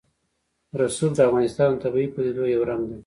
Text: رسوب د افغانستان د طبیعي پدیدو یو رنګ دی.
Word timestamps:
رسوب 0.79 1.11
د 1.15 1.19
افغانستان 1.29 1.69
د 1.73 1.77
طبیعي 1.83 2.07
پدیدو 2.13 2.43
یو 2.55 2.61
رنګ 2.69 2.83
دی. 2.89 2.97